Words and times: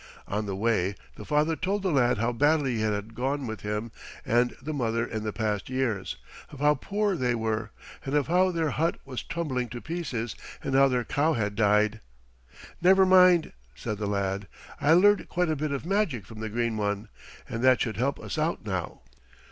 On 0.27 0.47
the 0.47 0.55
way 0.55 0.95
the 1.15 1.25
father 1.25 1.55
told 1.55 1.83
the 1.83 1.91
lad 1.91 2.17
how 2.17 2.31
badly 2.31 2.81
it 2.81 2.91
had 2.91 3.13
gone 3.13 3.45
with 3.45 3.61
him 3.61 3.91
and 4.25 4.55
the 4.59 4.73
mother 4.73 5.05
in 5.05 5.23
the 5.23 5.31
past 5.31 5.69
years; 5.69 6.17
of 6.49 6.59
how 6.59 6.73
poor 6.73 7.15
they 7.15 7.35
were, 7.35 7.69
and 8.03 8.15
of 8.15 8.25
how 8.25 8.49
their 8.49 8.71
hut 8.71 8.97
was 9.05 9.21
tumbling 9.21 9.69
to 9.69 9.79
pieces, 9.79 10.35
and 10.63 10.73
how 10.73 10.87
their 10.87 11.03
cow 11.05 11.33
had 11.33 11.53
died. 11.53 11.99
"Never 12.81 13.05
mind," 13.05 13.53
said 13.75 13.99
the 13.99 14.07
lad. 14.07 14.47
"I 14.81 14.93
learned 14.93 15.29
quite 15.29 15.49
a 15.49 15.55
bit 15.55 15.71
of 15.71 15.85
magic 15.85 16.25
from 16.25 16.39
the 16.39 16.49
Green 16.49 16.77
One, 16.77 17.07
and 17.47 17.63
that 17.63 17.79
should 17.81 17.97
help 17.97 18.19
us 18.19 18.39
out 18.39 18.65
now. 18.65 19.01